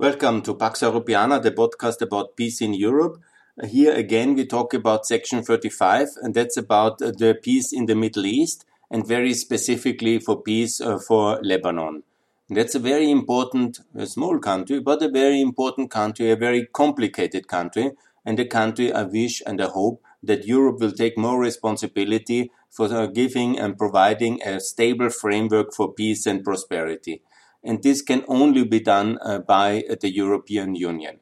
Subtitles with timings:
[0.00, 3.20] Welcome to Pax Europiana, the podcast about peace in Europe.
[3.68, 8.24] Here again, we talk about Section 35, and that's about the peace in the Middle
[8.24, 12.04] East, and very specifically for peace uh, for Lebanon.
[12.48, 17.48] That's a very important, a small country, but a very important country, a very complicated
[17.48, 17.90] country,
[18.24, 22.86] and a country I wish and I hope that Europe will take more responsibility for
[22.86, 27.20] uh, giving and providing a stable framework for peace and prosperity
[27.68, 31.20] and this can only be done uh, by uh, the European Union.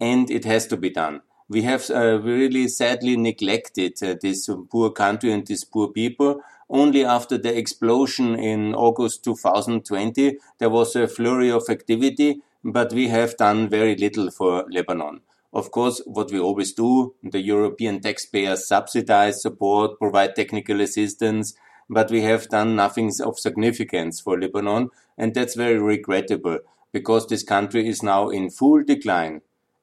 [0.00, 1.22] And it has to be done.
[1.48, 6.40] We have uh, really sadly neglected uh, this poor country and these poor people.
[6.70, 13.08] Only after the explosion in August 2020, there was a flurry of activity, but we
[13.08, 15.22] have done very little for Lebanon.
[15.52, 21.54] Of course, what we always do, the European taxpayers subsidize, support, provide technical assistance,
[21.88, 26.58] but we have done nothing of significance for Lebanon, and that's very regrettable
[26.92, 29.40] because this country is now in full decline.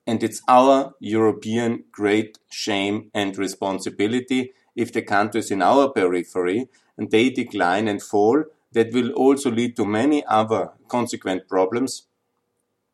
[0.08, 7.10] And it's our European great shame and responsibility if the countries in our periphery and
[7.10, 12.04] they decline and fall, that will also lead to many other consequent problems.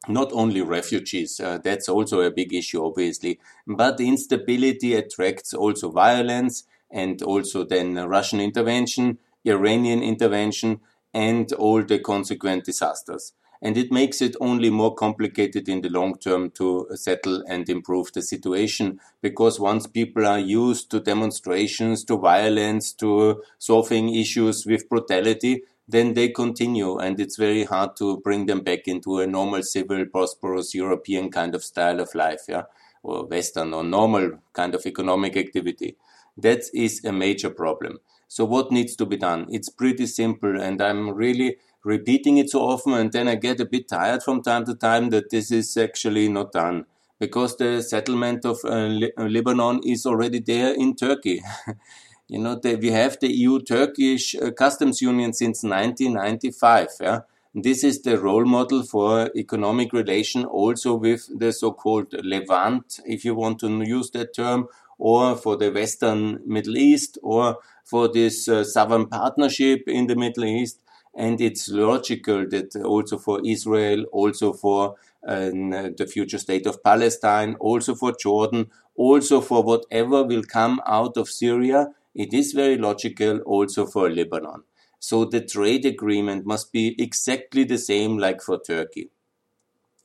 [0.07, 6.63] Not only refugees, uh, that's also a big issue, obviously, but instability attracts also violence
[6.91, 10.81] and also then Russian intervention, Iranian intervention,
[11.13, 13.33] and all the consequent disasters.
[13.63, 18.11] And it makes it only more complicated in the long term to settle and improve
[18.11, 24.89] the situation because once people are used to demonstrations, to violence, to solving issues with
[24.89, 29.61] brutality, then they continue and it's very hard to bring them back into a normal,
[29.61, 32.63] civil, prosperous European kind of style of life, yeah,
[33.03, 35.97] or Western or normal kind of economic activity.
[36.41, 37.99] That is a major problem.
[38.27, 39.47] So what needs to be done?
[39.49, 43.65] It's pretty simple and I'm really repeating it so often and then I get a
[43.65, 46.85] bit tired from time to time that this is actually not done
[47.19, 51.41] because the settlement of uh, uh Lebanon is already there in Turkey.
[52.27, 56.87] you know, the, we have the EU-Turkish uh, customs union since 1995.
[57.01, 57.19] Yeah?
[57.53, 63.35] This is the role model for economic relation also with the so-called Levant, if you
[63.35, 64.67] want to use that term,
[65.01, 70.45] or for the Western Middle East or for this uh, Southern Partnership in the Middle
[70.45, 70.79] East.
[71.15, 74.95] And it's logical that also for Israel, also for
[75.27, 75.49] uh,
[75.97, 81.29] the future state of Palestine, also for Jordan, also for whatever will come out of
[81.29, 84.63] Syria, it is very logical also for Lebanon.
[84.99, 89.09] So the trade agreement must be exactly the same like for Turkey.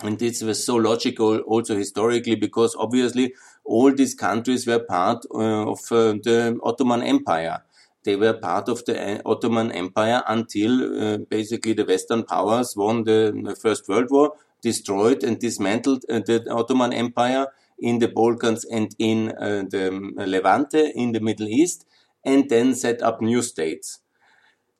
[0.00, 3.32] And this was so logical also historically because obviously
[3.66, 7.62] all these countries were part uh, of uh, the Ottoman Empire.
[8.04, 13.56] They were part of the uh, Ottoman Empire until basically the Western powers won the,
[13.60, 14.32] First World War,
[14.62, 21.12] destroyed and dismantled the Ottoman Empire in the Balkans and in the um, Levante in
[21.12, 21.84] the Middle East,
[22.24, 24.00] and then set up new states.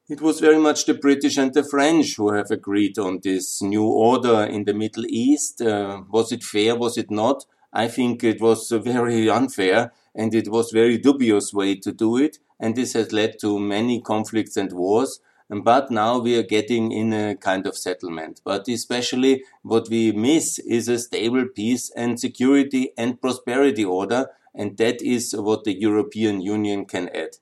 [0.08, 3.84] It was very much the British and the French who have agreed on this new
[3.84, 5.60] order in the Middle East.
[5.60, 6.76] Uh, was it fair?
[6.76, 7.44] Was it not?
[7.76, 12.38] I think it was very unfair and it was very dubious way to do it.
[12.58, 15.20] And this has led to many conflicts and wars.
[15.50, 18.40] But now we are getting in a kind of settlement.
[18.44, 24.30] But especially what we miss is a stable peace and security and prosperity order.
[24.54, 27.36] And that is what the European Union can add.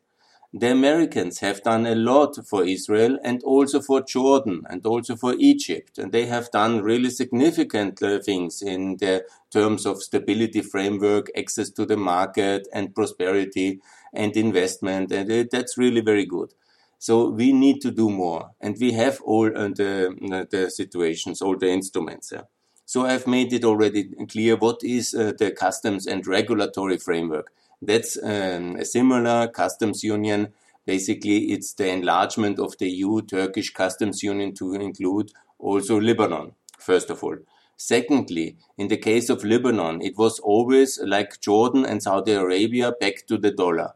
[0.56, 5.34] The Americans have done a lot for Israel and also for Jordan and also for
[5.37, 5.99] Egypt.
[5.99, 11.70] And they have done really significant uh, things in the terms of stability framework, access
[11.70, 13.81] to the market and prosperity
[14.12, 15.12] and investment.
[15.12, 16.50] And uh, that's really very good.
[16.98, 18.42] So we need to do more.
[18.60, 19.92] And we have all uh, the,
[20.32, 22.32] uh, the situations, all the instruments.
[22.32, 22.47] Yeah.
[22.87, 27.53] So I've made it already clear what is uh, the customs and regulatory framework.
[27.81, 30.53] That's um, a similar customs union.
[30.86, 37.10] Basically, it's the enlargement of the EU Turkish customs union to include also Lebanon, first
[37.10, 37.36] of all.
[37.76, 43.26] Secondly, in the case of Lebanon, it was always like Jordan and Saudi Arabia back
[43.26, 43.94] to the dollar.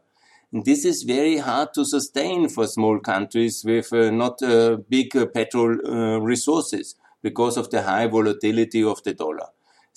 [0.51, 5.15] And this is very hard to sustain for small countries with uh, not uh, big
[5.15, 9.47] uh, petrol uh, resources because of the high volatility of the dollar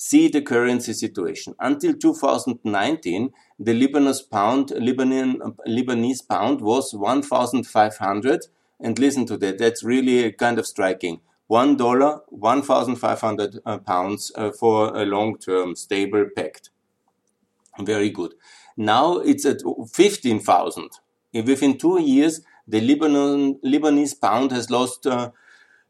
[0.03, 1.55] see the currency situation.
[1.61, 3.31] Until 2019,
[3.61, 8.47] the pound, Lebanon, Lebanese pound was 1,500.
[8.81, 9.59] And listen to that.
[9.59, 11.21] That's really kind of striking.
[11.53, 16.71] One dollar, 1,500 uh, pounds uh, for a long-term stable pact.
[17.79, 18.33] Very good.
[18.79, 19.61] Now it's at
[19.93, 20.89] 15,000.
[21.35, 25.31] Within two years, the Lebanon, Lebanese pound has lost uh,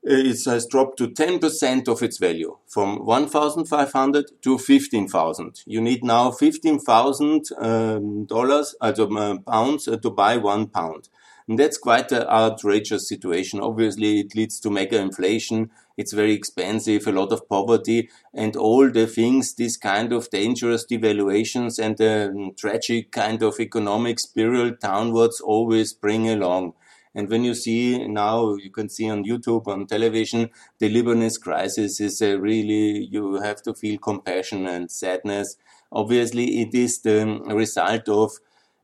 [0.03, 5.63] it has dropped to 10% of its value from 1,500 to 15,000.
[5.65, 11.09] You need now 15,000 um, dollars, uh, pounds uh, to buy one pound.
[11.49, 13.61] And that's quite an outrageous situation.
[13.61, 15.71] Obviously, it leads to mega inflation.
[15.97, 20.87] It's very expensive, a lot of poverty, and all the things this kind of dangerous
[20.91, 26.75] devaluations and the mm, tragic kind of economic spiral downwards always bring along.
[27.15, 30.49] And when you see now, you can see on YouTube, on television,
[30.79, 35.57] the Lebanese crisis is a really, you have to feel compassion and sadness.
[35.91, 38.33] Obviously, it is the result of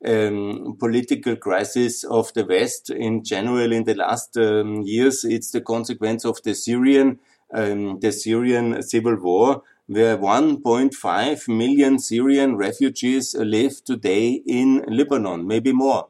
[0.07, 5.25] um, political crisis of the West in general in the last um, years.
[5.25, 7.19] It's the consequence of the Syrian,
[7.53, 15.73] um, the Syrian civil war, where 1.5 million Syrian refugees live today in Lebanon, maybe
[15.73, 16.09] more.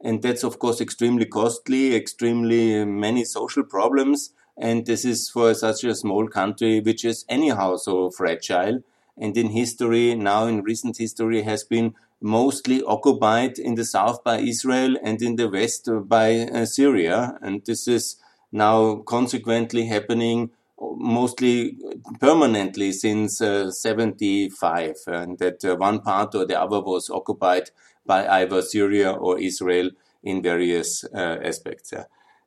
[0.00, 4.30] And that's, of course, extremely costly, extremely many social problems.
[4.56, 8.82] And this is for such a small country, which is anyhow so fragile.
[9.20, 14.38] And in history, now in recent history, has been mostly occupied in the south by
[14.38, 17.38] Israel and in the west by uh, Syria.
[17.42, 18.16] And this is
[18.52, 20.50] now consequently happening
[20.80, 21.76] mostly
[22.20, 27.70] permanently since uh, 75 and that uh, one part or the other was occupied
[28.06, 29.90] by either Syria or Israel
[30.22, 31.92] in various uh, aspects.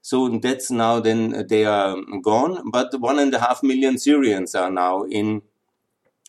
[0.01, 4.71] So that's now then they are gone, but one and a half million Syrians are
[4.71, 5.43] now in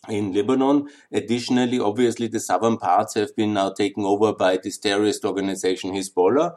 [0.09, 0.89] in Lebanon.
[1.13, 6.53] Additionally, obviously, the southern parts have been now taken over by this terrorist organization Hezbollah.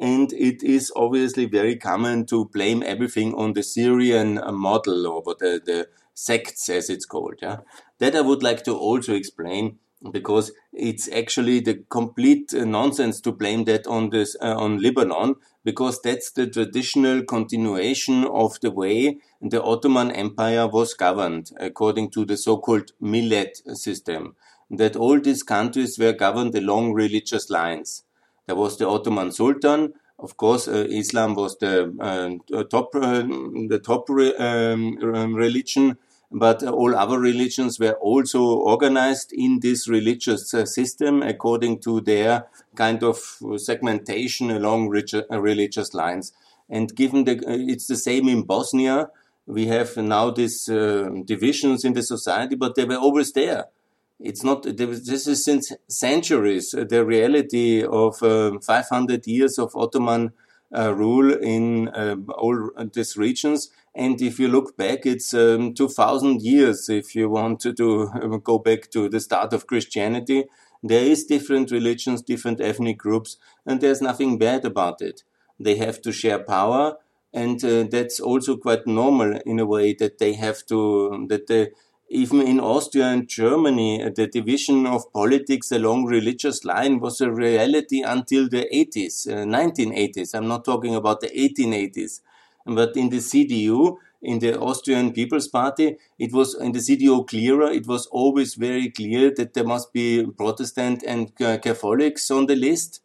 [0.00, 5.22] And it is obviously very common to blame everything on the Syrian uh, model or
[5.22, 7.34] the, the sects, as it's called.
[7.42, 7.58] Yeah?
[7.98, 9.78] That I would like to also explain
[10.12, 15.34] because it's actually the complete uh, nonsense to blame that on this uh, on Lebanon
[15.64, 22.24] because that's the traditional continuation of the way the Ottoman Empire was governed according to
[22.24, 24.36] the so-called millet system
[24.70, 28.04] that all these countries were governed along religious lines.
[28.46, 33.80] There was the Ottoman Sultan of course uh, Islam was the uh, top uh, the
[33.82, 35.98] top re um, religion
[36.30, 42.46] but all other religions were also organized in this religious uh, system according to their
[42.74, 43.18] kind of
[43.56, 46.32] segmentation along uh, religious lines.
[46.68, 49.08] And given the, uh, it's the same in Bosnia,
[49.46, 53.64] we have now these uh, divisions in the society, but they were always there.
[54.20, 60.32] It's not, this is since centuries, the reality of uh, 500 years of Ottoman
[60.76, 61.88] uh, rule in
[62.28, 66.88] all these regions and if you look back, it's um, 2000 years.
[66.88, 68.08] If you want to do,
[68.44, 70.44] go back to the start of Christianity,
[70.82, 73.36] there is different religions, different ethnic groups,
[73.66, 75.24] and there's nothing bad about it.
[75.58, 76.96] They have to share power,
[77.32, 81.70] and uh, that's also quite normal in a way that they have to that they
[82.10, 88.00] even in Austria and Germany, the division of politics along religious line was a reality
[88.02, 90.34] until the 80s, uh, 1980s.
[90.34, 92.20] I'm not talking about the 1880s.
[92.68, 97.70] But in the CDU, in the Austrian People's Party, it was in the CDU clearer.
[97.70, 103.00] It was always very clear that there must be Protestant and Catholics on the list.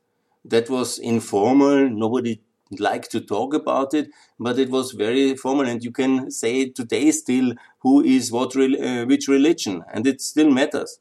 [0.45, 1.89] That was informal.
[1.89, 2.41] Nobody
[2.79, 5.67] liked to talk about it, but it was very formal.
[5.67, 10.49] And you can say today still who is what, uh, which religion, and it still
[10.49, 10.99] matters.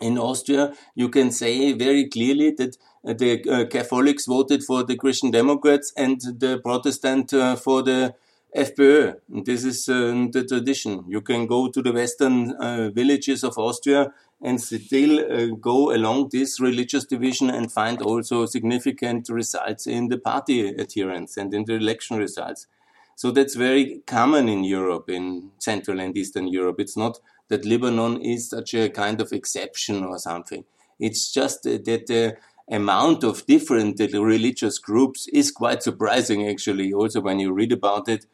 [0.00, 2.76] In Austria, you can say very clearly that
[3.14, 8.14] the uh, Catholics voted for the Christian Democrats and the Protestant uh, for the
[8.56, 9.16] FPÖ.
[9.28, 11.04] This is uh, the tradition.
[11.08, 16.30] You can go to the western uh, villages of Austria and still uh, go along
[16.32, 21.74] this religious division and find also significant results in the party adherence and in the
[21.74, 22.66] election results.
[23.14, 26.80] So that's very common in Europe, in Central and Eastern Europe.
[26.80, 30.64] It's not that Lebanon is such a kind of exception or something.
[30.98, 32.36] It's just that the
[32.70, 38.26] amount of different religious groups is quite surprising, actually, also when you read about it.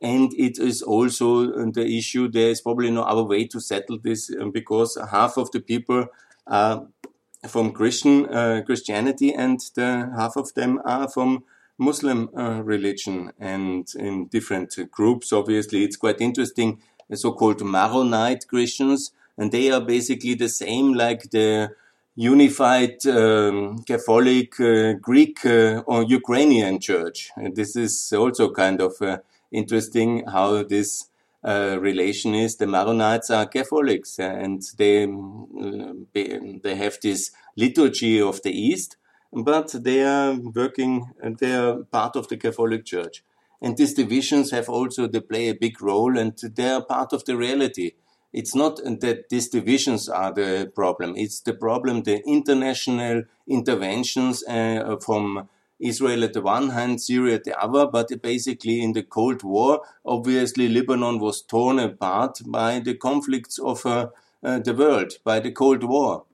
[0.00, 4.30] And it is also the issue, there is probably no other way to settle this
[4.40, 6.06] um, because half of the people
[6.46, 6.86] are
[7.48, 11.44] from Christian uh, Christianity and the half of them are from
[11.78, 15.32] Muslim uh, religion and in different groups.
[15.32, 16.80] Obviously, it's quite interesting.
[17.12, 21.70] So-called Maronite Christians, and they are basically the same like the
[22.20, 27.30] unified um, Catholic uh, Greek uh, or Ukrainian church.
[27.34, 29.18] And this is also kind of uh,
[29.50, 31.06] interesting how this
[31.42, 32.56] uh, relation is.
[32.56, 38.98] The Maronites are Catholics and they, uh, they have this liturgy of the East,
[39.32, 41.06] but they are working
[41.38, 43.24] they are part of the Catholic Church.
[43.62, 47.24] And these divisions have also, they play a big role and they are part of
[47.24, 47.92] the reality.
[48.32, 51.14] It's not that these divisions are the problem.
[51.16, 55.48] It's the problem, the international interventions uh, from
[55.80, 59.80] Israel at the one hand, Syria at the other, but basically in the Cold War,
[60.04, 64.08] obviously Lebanon was torn apart by the conflicts of uh,
[64.42, 66.24] uh, the world, by the Cold War.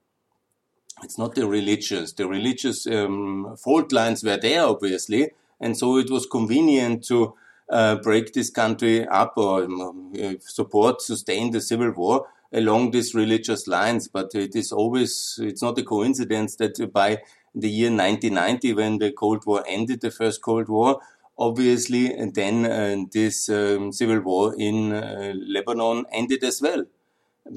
[1.02, 2.12] It's not the religious.
[2.12, 7.34] The religious um, fault lines were there, obviously, and so it was convenient to
[7.68, 13.14] uh, break this country up or um, uh, support, sustain the civil war along these
[13.14, 14.08] religious lines.
[14.08, 17.23] But it is always, it's not a coincidence that by
[17.54, 21.00] the year 1990 when the Cold War ended, the first Cold War.
[21.38, 26.87] Obviously, then uh, this um, civil war in uh, Lebanon ended as well,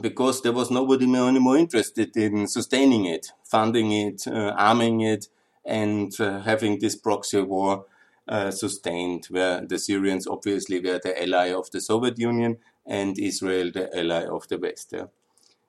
[0.02, 5.30] because there was nobody more, anymore interested in sustaining it, funding it, uh, arming it,
[5.64, 7.86] and uh, having this proxy war
[8.30, 13.72] uh, sustained, where the Syrians obviously were the ally of the Soviet Union and Israel
[13.74, 14.94] the ally of the West.
[14.94, 15.08] Yeah.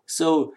[0.07, 0.53] So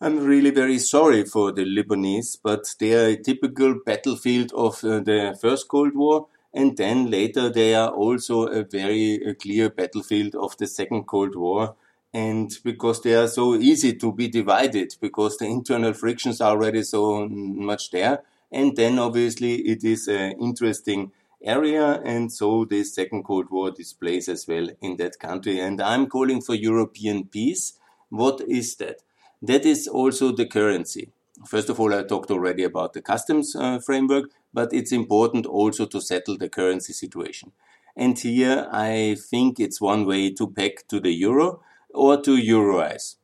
[0.00, 5.00] I'm really very sorry for the Lebanese, but they are a typical battlefield of uh,
[5.00, 10.34] the First Cold War, and then later they are also a very uh, clear battlefield
[10.34, 11.76] of the Second Cold War.
[12.14, 16.82] And because they are so easy to be divided, because the internal frictions are already
[16.82, 18.22] so much there.
[18.50, 21.12] And then obviously it is an interesting
[21.44, 25.60] area, and so the Second Cold War displays as well in that country.
[25.60, 27.74] And I'm calling for European peace.
[28.08, 29.02] What is that?
[29.40, 31.10] That is also the currency.
[31.46, 35.86] First of all, I talked already about the customs uh, framework, but it's important also
[35.86, 37.52] to settle the currency situation.
[37.96, 43.16] And here I think it's one way to peg to the euro or to euroize.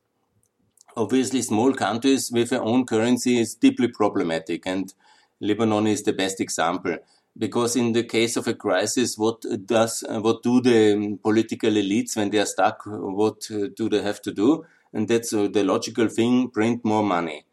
[0.97, 4.93] Obviously, small countries with their own currency is deeply problematic, and
[5.39, 6.97] Lebanon is the best example.
[7.39, 12.29] Because in the case of a crisis, what does what do the political elites when
[12.29, 12.83] they are stuck?
[12.85, 14.65] What uh, do they have to do?
[14.93, 17.45] and that's uh, the logical thing print more money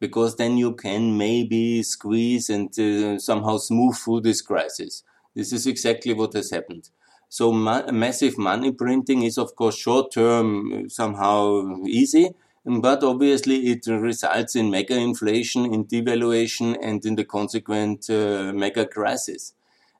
[0.00, 5.02] because then you can maybe squeeze and uh, somehow smooth through this crisis
[5.34, 6.90] this is exactly what has happened
[7.28, 12.30] so ma massive money printing is of course short term uh, somehow easy
[12.64, 18.86] but obviously it results in mega inflation in devaluation and in the consequent uh, mega
[18.86, 19.54] crisis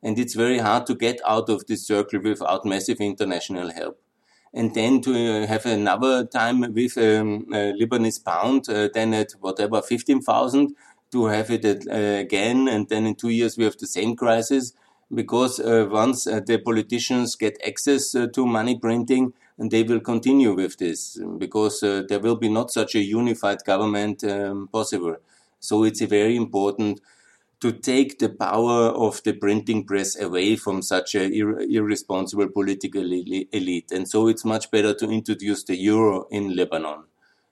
[0.04, 3.99] and it's very hard to get out of this circle without massive international help.
[4.52, 9.80] And then to uh, have another time with um, Lebanese pound, uh, then at whatever
[9.80, 10.76] 15,000
[11.11, 14.14] to have it at, uh, again, and then in two years we have the same
[14.14, 14.75] crisis.
[15.12, 20.00] Because uh, once uh, the politicians get access uh, to money printing, and they will
[20.00, 25.16] continue with this because there will be not such a unified government um, possible.
[25.61, 27.00] So it's very important
[27.61, 33.11] to take the power of the printing press away from such an ir irresponsible political
[33.11, 33.90] elite.
[33.90, 37.04] And so it's much better to introduce the euro in Lebanon.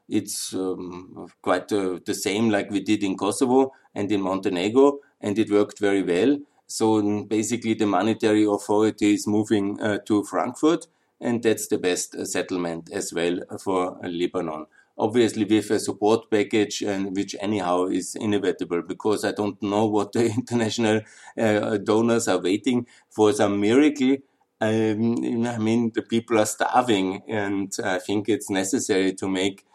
[0.08, 5.38] It's um, quite uh, the same like we did in Kosovo and in Montenegro, and
[5.38, 6.38] it worked very well.
[6.66, 10.88] So um, basically, the monetary authority is moving uh, to Frankfurt,
[11.22, 14.66] and that's the best uh, settlement as well for Lebanon
[14.98, 20.12] obviously with a support package and which anyhow is inevitable because I don't know what
[20.12, 21.00] the international
[21.38, 24.16] uh, donors are waiting for some miracle.
[24.60, 29.66] Um, I mean, the people are starving, and I think it's necessary to make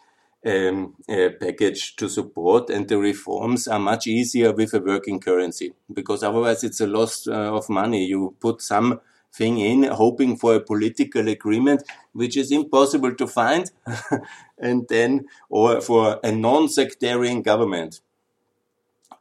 [0.46, 5.74] um, a package to support, and the reforms are much easier with a working currency
[5.94, 8.06] because otherwise it's a loss uh, of money.
[8.06, 9.02] You put some
[9.38, 13.72] thing in, hoping for a political agreement, which is impossible to find,
[14.58, 18.02] and then, or for a non-sectarian government.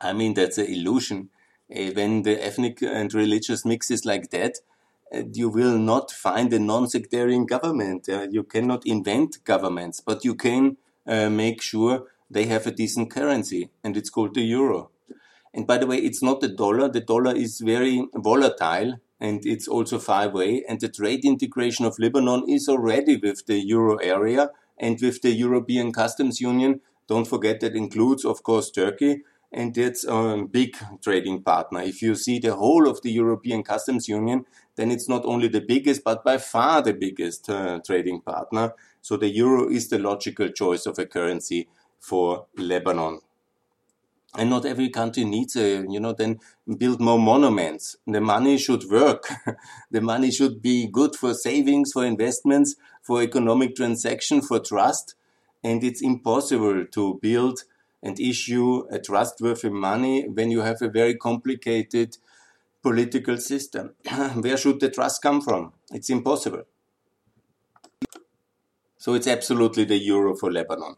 [0.01, 1.31] I mean, that's an illusion.
[1.75, 4.59] Uh, when the ethnic and religious mix is like that,
[5.15, 8.09] uh, you will not find a non-sectarian government.
[8.09, 13.71] Uh, you cannot invent governments, but you can make sure they have a decent currency,
[13.85, 14.91] and it's called the euro.
[15.55, 16.89] And by the way, it's not the dollar.
[16.89, 20.65] The dollar is very volatile and it's also far away.
[20.69, 25.31] And the trade integration of Lebanon is already with the euro area and with the
[25.31, 26.81] European Customs Union.
[27.09, 31.81] Don't forget that includes, of course, Turkey, and it's a big trading partner.
[31.81, 34.45] If you see the whole of the European Customs Union,
[34.75, 38.75] then it's not only the biggest, but by far the biggest uh, trading partner.
[39.01, 41.69] So the euro is the logical choice of a currency
[41.99, 43.21] for Lebanon
[44.37, 46.39] and not every country needs a you know then
[46.79, 49.29] build more monuments the money should work
[49.91, 55.15] the money should be good for savings for investments for economic transaction for trust
[55.63, 57.65] and it's impossible to build
[58.03, 62.17] and issue a trustworthy money when you have a very complicated
[62.83, 63.95] political system.
[64.35, 65.73] Where should the trust come from?
[65.91, 66.63] It's impossible.
[68.97, 70.97] So it's absolutely the euro for Lebanon.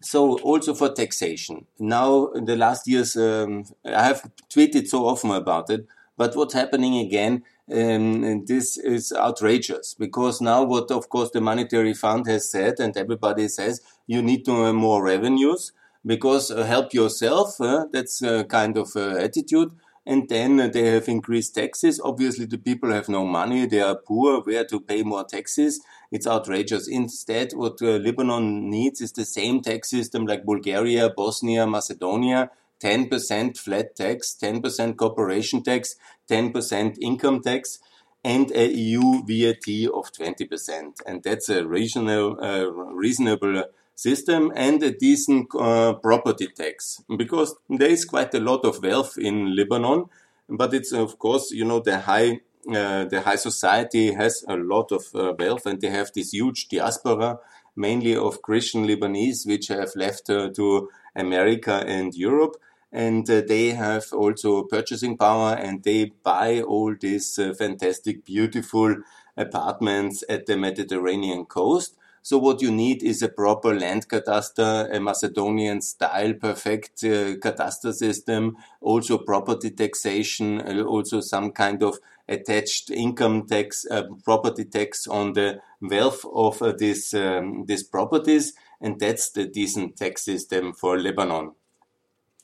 [0.00, 1.66] So also for taxation.
[1.78, 5.86] Now, in the last years, um, I have tweeted so often about it,
[6.16, 11.94] but what's happening again, um, this is outrageous because now what, of course, the monetary
[11.94, 15.72] fund has said and everybody says you need to have more revenues
[16.04, 17.60] because uh, help yourself.
[17.60, 19.72] Uh, that's a kind of uh, attitude.
[20.06, 21.98] And then they have increased taxes.
[22.04, 23.64] Obviously, the people have no money.
[23.64, 24.42] They are poor.
[24.42, 25.80] Where to pay more taxes?
[26.10, 26.88] It's outrageous.
[26.88, 32.50] Instead, what uh, Lebanon needs is the same tax system like Bulgaria, Bosnia, Macedonia.
[32.82, 35.94] 10% flat tax, 10% corporation tax,
[36.28, 37.78] 10% income tax,
[38.22, 40.92] and a EU VAT of 20%.
[41.06, 47.90] And that's a reasonable, uh, reasonable system and a decent uh, property tax because there
[47.90, 50.06] is quite a lot of wealth in Lebanon,
[50.48, 54.92] but it's of course you know the high uh, the high society has a lot
[54.92, 57.38] of uh, wealth and they have this huge diaspora
[57.76, 62.56] mainly of Christian Lebanese which have left uh, to America and Europe.
[62.92, 68.96] And they have also purchasing power and they buy all these fantastic beautiful
[69.36, 74.98] apartments at the Mediterranean coast so what you need is a proper land cadastre, a
[74.98, 83.46] Macedonian style perfect uh, system, also property taxation, uh, also some kind of attached income
[83.46, 89.28] tax, uh, property tax on the wealth of uh, these um, these properties, and that's
[89.32, 91.52] the decent tax system for Lebanon.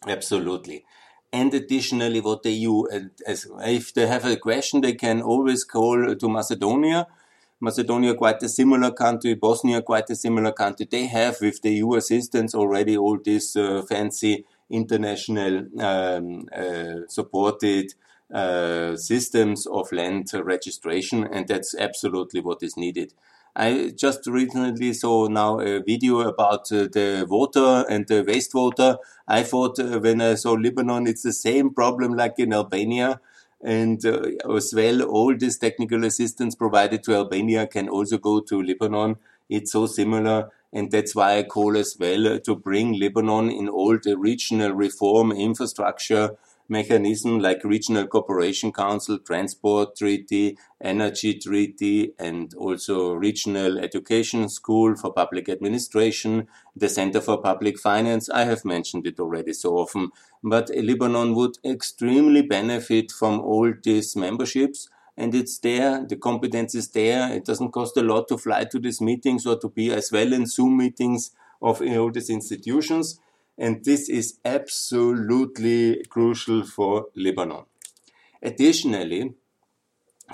[0.07, 0.85] Absolutely.
[1.33, 2.85] And additionally, what the EU,
[3.27, 7.07] as, if they have a question, they can always call to Macedonia
[7.61, 10.87] Macedonia quite a similar country, Bosnia quite a similar country.
[10.91, 17.93] They have, with the EU assistance, already all these uh, fancy international um, uh, supported
[18.33, 23.13] uh, systems of land registration, and that's absolutely what is needed.
[23.55, 28.99] I just recently saw now a video about uh, the water and the wastewater.
[29.27, 33.21] I thought uh, when I saw Lebanon, it's the same problem like in Albania
[33.63, 34.23] and uh,
[34.55, 39.17] as well, all this technical assistance provided to Albania can also go to Lebanon.
[39.49, 40.51] It's so similar.
[40.73, 45.33] And that's why I call as well to bring Lebanon in all the regional reform
[45.33, 46.37] infrastructure
[46.71, 55.13] mechanism like Regional Cooperation Council, Transport Treaty, Energy Treaty, and also Regional Education School for
[55.13, 58.31] Public Administration, the Center for Public Finance.
[58.31, 60.11] I have mentioned it already so often,
[60.43, 66.07] but Lebanon would extremely benefit from all these memberships and it's there.
[66.09, 67.31] The competence is there.
[67.33, 70.33] It doesn't cost a lot to fly to these meetings or to be as well
[70.33, 73.21] in Zoom meetings of all these institutions
[73.61, 77.65] and this is absolutely crucial for Lebanon.
[78.43, 79.35] Additionally,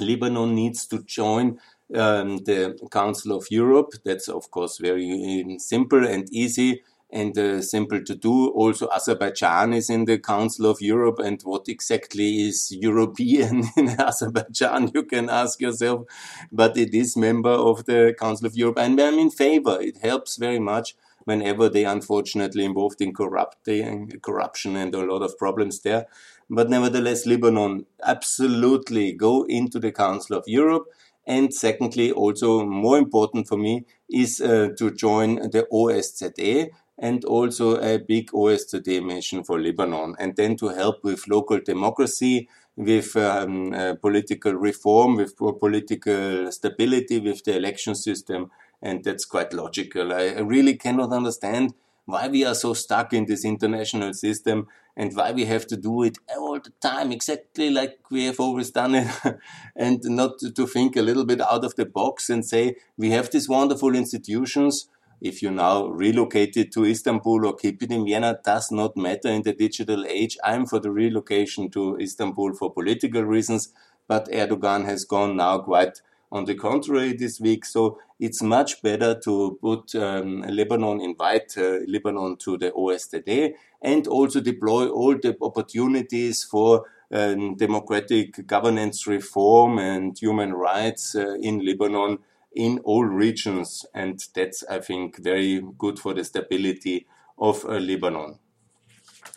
[0.01, 1.59] Lebanon needs to join
[1.93, 3.95] um, the Council of Europe.
[4.05, 8.49] That's, of course, very um, simple and easy and uh, simple to do.
[8.51, 11.19] Also, Azerbaijan is in the Council of Europe.
[11.19, 14.93] And what exactly is European in Azerbaijan?
[14.95, 16.07] You can ask yourself.
[16.53, 18.79] But it is member of the Council of Europe.
[18.79, 19.79] And I'm in favor.
[19.81, 20.95] It helps very much
[21.27, 26.07] whenever they unfortunately involved in corruption and a lot of problems there.
[26.49, 30.87] But nevertheless, Lebanon absolutely go into the Council of Europe.
[31.27, 37.77] And secondly, also more important for me is uh, to join the OSZE and also
[37.81, 43.73] a big OSZE mission for Lebanon, and then to help with local democracy, with um,
[43.73, 48.51] uh, political reform, with political stability, with the election system,
[48.83, 50.12] and that's quite logical.
[50.12, 55.15] I, I really cannot understand why we are so stuck in this international system and
[55.15, 58.95] why we have to do it all the time exactly like we have always done
[58.95, 59.09] it
[59.77, 63.31] and not to think a little bit out of the box and say we have
[63.31, 64.89] these wonderful institutions
[65.21, 69.29] if you now relocate it to Istanbul or keep it in Vienna does not matter
[69.29, 70.37] in the digital age.
[70.45, 73.73] I'm for the relocation to Istanbul for political reasons,
[74.07, 76.03] but Erdogan has gone now quite
[76.37, 77.64] on the contrary this week.
[77.64, 84.07] So it's much better to put um, Lebanon, invite uh, Lebanon to the OSZE and
[84.07, 91.64] also deploy all the opportunities for um, democratic governance reform and human rights uh, in
[91.64, 92.18] Lebanon
[92.55, 93.87] in all regions.
[93.94, 97.07] And that's, I think, very good for the stability
[97.38, 98.38] of uh, Lebanon.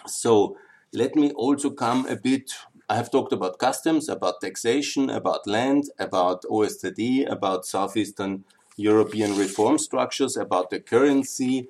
[0.08, 0.58] So
[0.94, 2.52] let me also come a bit
[2.90, 8.46] I have talked about customs, about taxation, about land, about OSZE, about Southeastern
[8.78, 11.68] European reform structures, about the currency.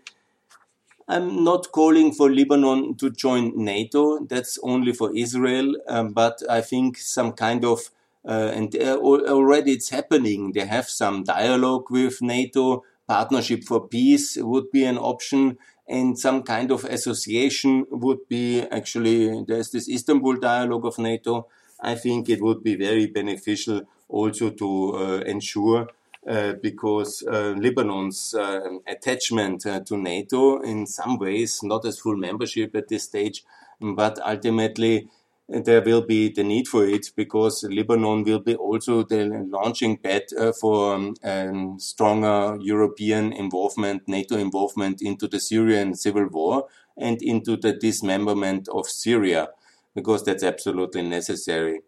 [1.10, 4.20] I'm not calling for Lebanon to join NATO.
[4.26, 5.76] That's only for Israel.
[5.90, 7.90] Um, but I think some kind of
[8.28, 10.52] uh, and uh, already it's happening.
[10.54, 12.84] They have some dialogue with NATO.
[13.08, 15.58] Partnership for peace would be an option,
[15.90, 19.44] and some kind of association would be actually.
[19.48, 21.48] There's this Istanbul dialogue of NATO.
[21.82, 25.88] I think it would be very beneficial also to uh, ensure
[26.28, 32.76] uh, because uh, Lebanon's uh, attachment to NATO, in some ways, not as full membership
[32.76, 33.44] at this stage,
[33.80, 35.10] but ultimately
[35.50, 40.24] there will be the need for it because Lebanon will be also the launching pad
[40.38, 47.22] uh, for um, um, stronger European involvement, NATO involvement into the Syrian civil war and
[47.22, 49.50] into the dismemberment of Syria,
[49.96, 51.82] because that's absolutely necessary.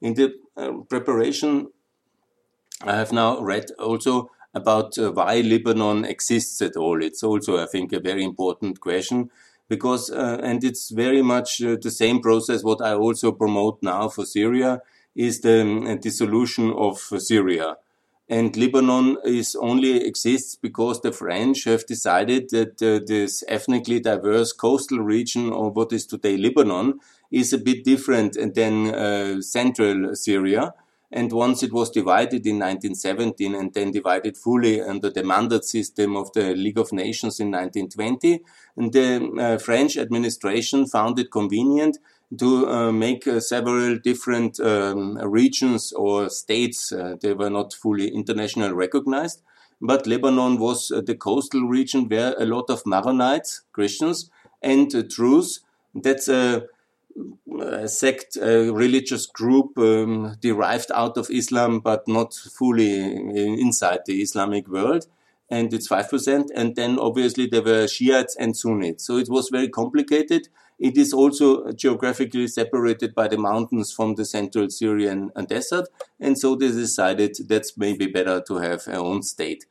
[0.00, 1.68] In the uh, preparation
[2.84, 7.02] I have now read also about uh, why Lebanon exists at all.
[7.02, 9.30] It's also, I think, a very important question
[9.72, 12.62] because, uh, and it's very much uh, the same process.
[12.62, 14.82] What I also promote now for Syria
[15.14, 17.76] is the um, dissolution of Syria.
[18.28, 24.52] And Lebanon is only exists because the French have decided that uh, this ethnically diverse
[24.52, 30.74] coastal region of what is today Lebanon is a bit different than uh, central Syria
[31.12, 36.16] and once it was divided in 1917 and then divided fully under the mandate system
[36.16, 38.40] of the League of Nations in 1920,
[38.76, 41.98] and the uh, French administration found it convenient
[42.38, 46.92] to uh, make uh, several different um, regions or states.
[46.92, 49.42] Uh, they were not fully internationally recognized,
[49.82, 54.30] but Lebanon was uh, the coastal region where a lot of Maronites, Christians,
[54.62, 55.60] and uh, Druze,
[55.94, 56.64] that's a a
[57.86, 62.94] sect, religious group um, derived out of Islam, but not fully
[63.60, 65.06] inside the Islamic world.
[65.50, 66.46] And it's 5%.
[66.54, 69.04] And then obviously there were Shiites and Sunnis.
[69.04, 70.48] So it was very complicated.
[70.78, 75.88] It is also geographically separated by the mountains from the central Syrian desert.
[76.18, 79.66] And so they decided that's maybe better to have a own state.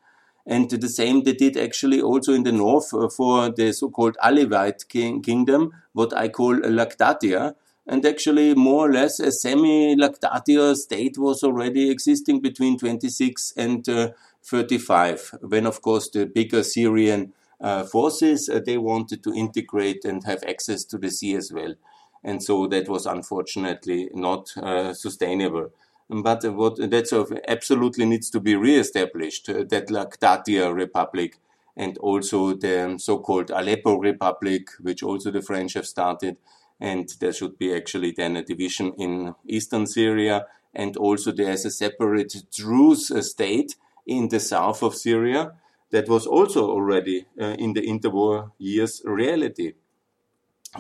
[0.46, 4.88] And the same they did actually also in the north uh, for the so-called Alevite
[4.88, 7.56] king kingdom, what I call Latakia.
[7.88, 14.10] And actually, more or less, a semi-Latakia state was already existing between 26 and uh,
[14.44, 20.24] 35, when, of course, the bigger Syrian uh, forces, uh, they wanted to integrate and
[20.24, 21.76] have access to the sea as well.
[22.24, 25.72] And so that was unfortunately not uh, sustainable.
[26.12, 31.38] But what that absolutely needs to be re-established, uh, that Latakia Republic
[31.78, 36.36] and also the so-called Aleppo Republic, which also the French have started.
[36.82, 40.48] And there should be actually then a division in eastern Syria.
[40.74, 45.54] And also there's a separate Druze state in the south of Syria
[45.92, 49.76] that was also already uh, in the interwar years reality.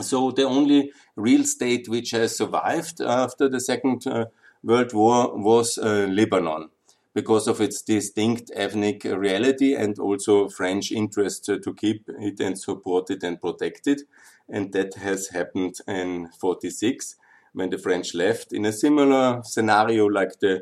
[0.01, 4.25] So the only real state which has survived after the second uh,
[4.63, 6.69] World War was uh, Lebanon
[7.13, 13.09] because of its distinct ethnic reality and also French interest to keep it and support
[13.09, 14.01] it and protect it.
[14.47, 17.15] And that has happened in 46
[17.53, 20.61] when the French left in a similar scenario like the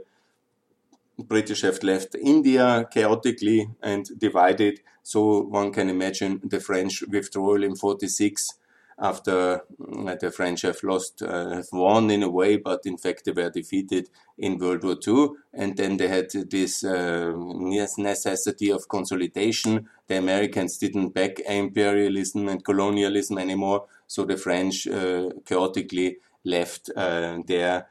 [1.19, 4.79] British have left India chaotically and divided.
[5.03, 8.53] So one can imagine the French withdrawal in 46
[9.01, 13.25] after uh, the French have lost, uh, have won in a way, but in fact
[13.25, 15.29] they were defeated in World War II.
[15.53, 17.33] And then they had this uh,
[17.97, 19.88] necessity of consolidation.
[20.07, 27.39] The Americans didn't back imperialism and colonialism anymore, so the French uh, chaotically left uh,
[27.45, 27.88] their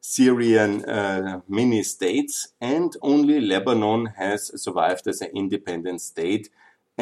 [0.00, 6.50] Syrian uh, mini states, and only Lebanon has survived as an independent state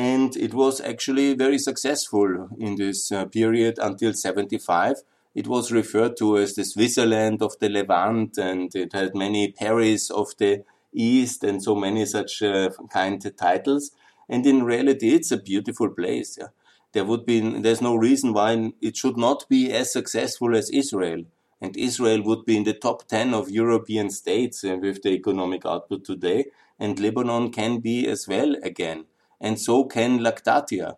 [0.01, 4.97] and it was actually very successful in this uh, period until 75.
[5.35, 10.09] It was referred to as the Switzerland of the Levant, and it had many Paris
[10.11, 13.91] of the East, and so many such uh, kind of titles.
[14.27, 16.39] And in reality, it's a beautiful place.
[16.41, 16.49] Yeah.
[16.93, 21.25] There would be there's no reason why it should not be as successful as Israel.
[21.61, 25.67] And Israel would be in the top 10 of European states uh, with the economic
[25.67, 26.47] output today.
[26.79, 29.05] And Lebanon can be as well again
[29.41, 30.97] and so can Latakia.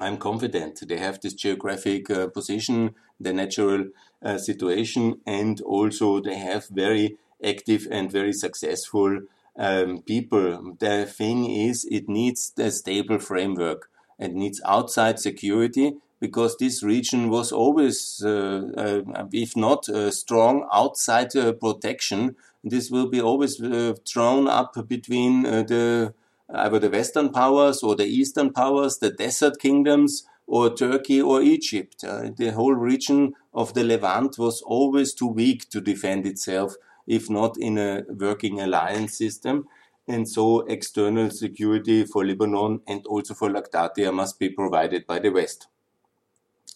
[0.00, 3.88] I'm confident they have this geographic uh, position, the natural
[4.22, 9.20] uh, situation, and also they have very active and very successful
[9.58, 10.76] um, people.
[10.78, 17.30] The thing is, it needs a stable framework and needs outside security because this region
[17.30, 23.94] was always, uh, uh if not strong outside uh, protection, this will be always uh,
[24.06, 26.14] thrown up between the
[26.54, 32.02] either the Western powers or the Eastern powers, the desert kingdoms, or Turkey or Egypt.
[32.02, 36.74] Uh, the whole region of the Levant was always too weak to defend itself,
[37.06, 39.66] if not in a working alliance system.
[40.08, 45.30] And so external security for Lebanon and also for Latakia must be provided by the
[45.30, 45.68] West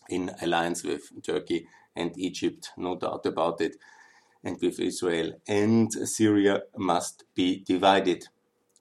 [0.09, 3.77] in alliance with Turkey and Egypt, no doubt about it,
[4.43, 5.33] and with Israel.
[5.49, 8.29] And Syria must be divided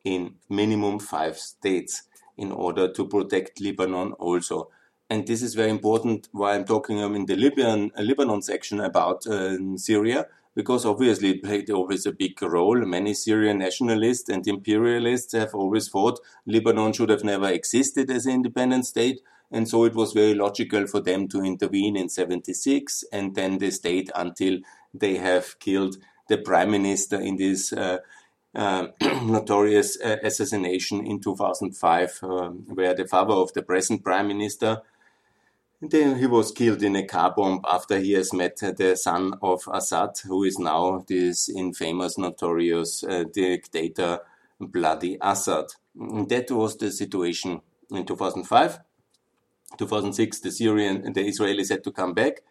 [0.04, 2.04] in minimum five states
[2.38, 4.70] in order to protect Lebanon also.
[5.10, 9.28] And this is very important why I'm talking in the Libyan, uh, Lebanon section about
[9.28, 12.78] uh, Syria, because obviously it played always a big role.
[12.86, 18.34] Many Syrian nationalists and imperialists have always thought Lebanon should have never existed as an
[18.34, 19.22] independent state.
[19.52, 23.70] And so it was very logical for them to intervene in 76 and then they
[23.70, 24.60] stayed until
[24.94, 27.98] they have killed the prime minister in this uh,
[29.24, 34.82] notorious uh, assassination in 2005, um, where the father of the present prime minister
[35.90, 39.68] then he was killed in a car bomb after he has met the son of
[39.72, 44.20] Assad, who is now this infamous, notorious uh, dictator,
[44.60, 45.66] Bloody Assad.
[45.96, 47.62] That was the situation
[47.92, 48.80] in 2005.
[49.78, 52.42] 2006, the Syrian the Israelis had to come back.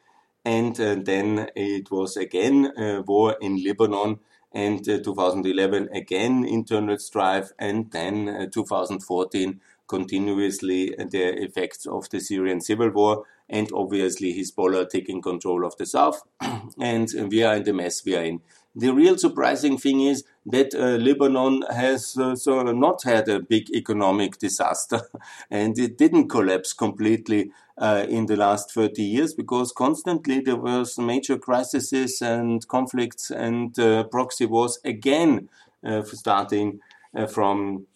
[0.45, 4.19] And uh, then it was again a war in Lebanon.
[4.55, 7.51] And uh, 2011, again internal strife.
[7.59, 14.89] And then uh, 2014, continuously the effects of the Syrian civil war and obviously Hezbollah
[14.89, 16.23] taking control of the south.
[16.81, 18.41] and we are in the mess we are in.
[18.75, 23.71] The real surprising thing is that uh, Lebanon has uh, so not had a big
[23.71, 25.03] economic disaster
[25.51, 30.99] and it didn't collapse completely uh, in the last 30 years because constantly there was
[30.99, 35.49] major crises and conflicts and uh, proxy wars again
[35.85, 36.81] uh, starting
[37.17, 37.87] uh, from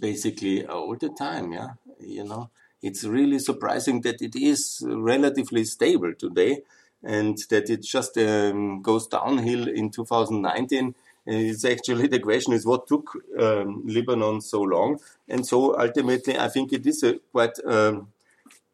[0.00, 1.70] basically all the time, yeah,
[2.00, 2.50] you know.
[2.82, 6.62] It's really surprising that it is relatively stable today
[7.02, 10.94] and that it just um, goes downhill in 2019.
[11.26, 16.48] It's actually the question is what took um, Lebanon so long, and so ultimately I
[16.48, 18.08] think it is a quite um,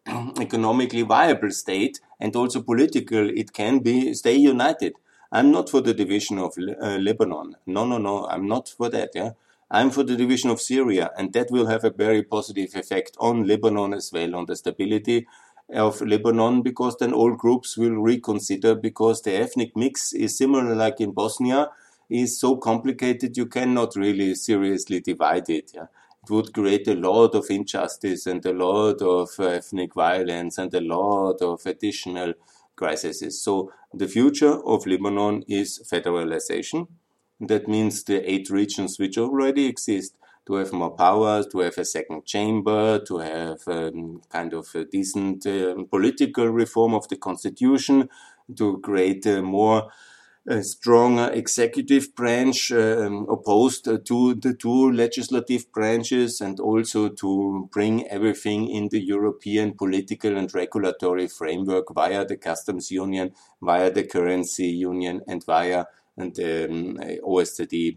[0.41, 3.29] economically viable state and also political.
[3.31, 4.95] It can be stay united.
[5.31, 7.57] I'm not for the division of uh, Lebanon.
[7.67, 8.27] No, no, no.
[8.27, 9.11] I'm not for that.
[9.15, 9.31] Yeah,
[9.71, 13.47] I'm for the division of Syria, and that will have a very positive effect on
[13.47, 15.27] Lebanon as well, on the stability
[15.73, 21.01] of Lebanon, because then all groups will reconsider because the ethnic mix is similar like
[21.01, 21.71] in Bosnia,
[22.11, 25.73] is so complicated you cannot really seriously divide it.
[25.75, 25.87] Yeah?
[26.25, 30.81] It would create a lot of injustice and a lot of ethnic violence and a
[30.81, 32.35] lot of additional
[32.77, 33.43] crises.
[33.43, 36.89] So the future of Lebanon is federalization
[37.41, 40.15] that means the eight regions which already exist
[40.47, 44.85] to have more powers, to have a second chamber, to have um, kind of a
[44.85, 48.09] decent uh, political reform of the constitution,
[48.57, 49.91] to create a more
[50.49, 58.09] a stronger executive branch um, opposed to the two legislative branches and also to bring
[58.09, 64.67] everything in the European political and regulatory framework via the customs union, via the currency
[64.67, 65.85] union and via
[66.17, 66.99] and um,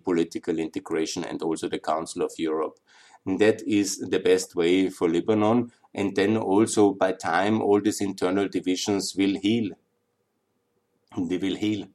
[0.04, 2.80] political integration and also the Council of Europe.
[3.26, 5.72] And that is the best way for Lebanon.
[5.94, 9.72] And then also by time, all these internal divisions will heal.
[11.18, 11.88] They will heal.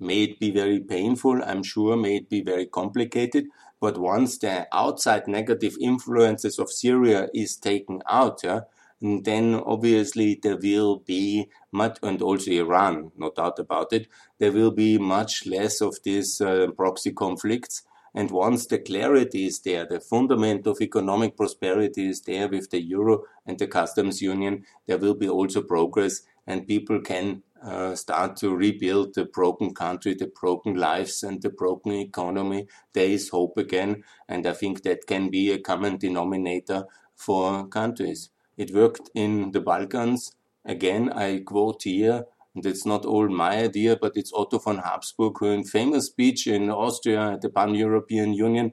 [0.00, 3.48] May it be very painful, I'm sure, may it be very complicated,
[3.80, 8.60] but once the outside negative influences of Syria is taken out, yeah,
[9.00, 14.08] then obviously there will be much, and also Iran, no doubt about it,
[14.38, 17.82] there will be much less of these uh, proxy conflicts.
[18.14, 22.82] And once the clarity is there, the fundament of economic prosperity is there with the
[22.82, 28.36] euro and the customs union, there will be also progress and people can uh, start
[28.36, 32.66] to rebuild the broken country, the broken lives and the broken economy.
[32.92, 34.04] There is hope again.
[34.28, 38.30] And I think that can be a common denominator for countries.
[38.56, 40.36] It worked in the Balkans.
[40.64, 45.38] Again, I quote here, and it's not all my idea, but it's Otto von Habsburg
[45.38, 48.72] who, in famous speech in Austria at the Pan-European Union,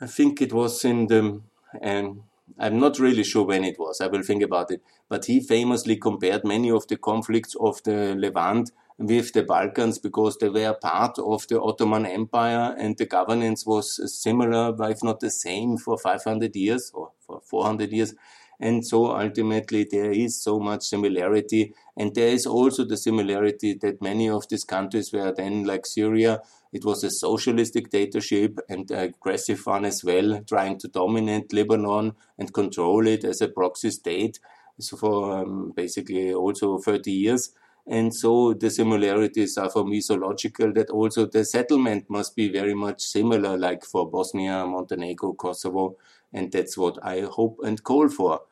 [0.00, 1.40] I think it was in the,
[1.80, 2.22] and
[2.58, 4.00] I'm not really sure when it was.
[4.00, 4.82] I will think about it.
[5.08, 10.36] But he famously compared many of the conflicts of the Levant with the Balkans because
[10.38, 15.30] they were part of the Ottoman Empire and the governance was similar, if not the
[15.30, 18.14] same, for 500 years or for 400 years
[18.60, 21.74] And so ultimately there is so much similarity.
[21.96, 26.40] And there is also the similarity that many of these countries were then like Syria,
[26.72, 32.52] it was a socialist dictatorship and aggressive one as well, trying to dominate Lebanon and
[32.52, 34.38] control it as a proxy state
[34.80, 37.50] so for um, basically also 30 years.
[37.86, 42.50] And so the similarities are for me so logical that also the settlement must be
[42.50, 45.96] very much similar, like for Bosnia, Montenegro, Kosovo.
[46.32, 48.42] And that's what I hope and call for.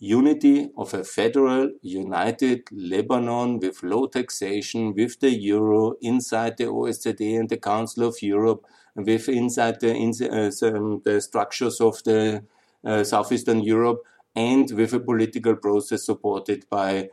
[0.00, 7.38] Unity of a federal, united Lebanon with low taxation, with the euro, inside the OSCE
[7.40, 12.44] and the Council of Europe, with inside the, uh, the structures of the
[12.84, 14.02] uh, Southeastern Europe,
[14.36, 17.08] and with a political process supported by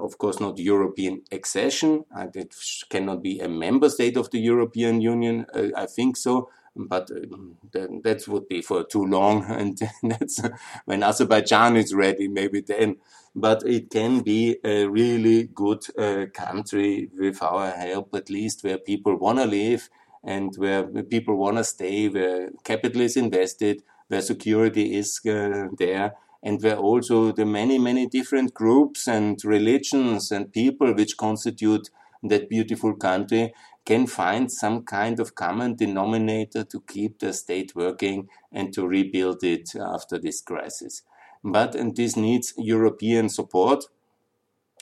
[0.00, 2.04] of course not European accession.
[2.34, 2.54] it
[2.88, 5.46] cannot be a member state of the European Union.
[5.54, 9.44] Uh, I think so, but uh, that would be for too long.
[9.58, 10.40] And that's
[10.84, 12.96] when Azerbaijan is ready, maybe then.
[13.34, 18.78] But it can be a really good uh, country with our help, at least where
[18.78, 19.88] people want to live
[20.24, 26.14] and where people want to stay, where capital is invested, where security is uh, there
[26.42, 31.90] and where also the many, many different groups and religions and people which constitute
[32.22, 33.52] that beautiful country
[33.88, 39.42] can find some kind of common denominator to keep the state working and to rebuild
[39.42, 41.02] it after this crisis.
[41.42, 43.86] But and this needs European support.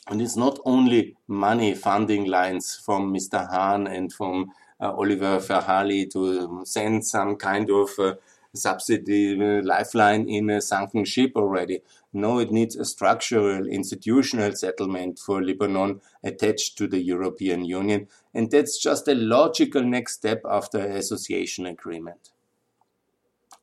[0.08, 3.48] And it's not only money funding lines from Mr.
[3.48, 8.14] Hahn and from uh, Oliver Várhelyi to send some kind of uh,
[8.54, 11.80] subsidy uh, lifeline in a sunken ship already.
[12.16, 18.08] No, it needs a structural, institutional settlement for Lebanon attached to the European Union.
[18.32, 22.30] And that's just a logical next step after association agreement.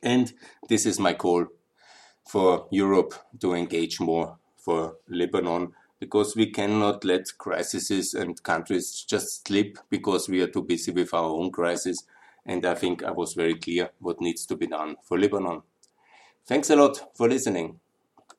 [0.03, 0.33] And
[0.69, 1.47] this is my call
[2.29, 9.47] for Europe to engage more for Lebanon because we cannot let crises and countries just
[9.47, 12.03] slip because we are too busy with our own crisis.
[12.45, 15.63] And I think I was very clear what needs to be done for Lebanon.
[16.45, 17.79] Thanks a lot for listening.